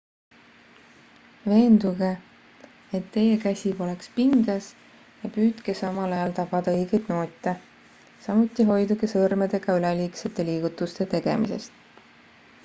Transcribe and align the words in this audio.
veenduge 1.49 2.07
et 2.99 3.11
teie 3.17 3.35
käsi 3.43 3.73
poleks 3.81 4.09
pinges 4.15 4.69
ja 5.25 5.31
püüdke 5.37 5.75
samal 5.83 6.17
ajal 6.17 6.33
tabada 6.41 6.73
õigeid 6.79 7.13
noote 7.15 7.55
samuti 8.27 8.67
hoiduge 8.73 9.11
sõrmedega 9.15 9.77
üleliigsete 9.83 10.47
liigutuste 10.51 11.09
tegemisest 11.17 12.05